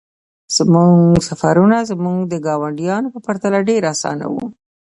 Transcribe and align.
زموږ 0.55 0.95
سفرونه 1.27 1.77
زموږ 1.91 2.19
د 2.27 2.33
ګاونډیانو 2.45 3.07
په 3.13 3.19
پرتله 3.27 3.59
ډیر 3.69 3.81
اسانه 3.93 4.25
وو 4.33 4.45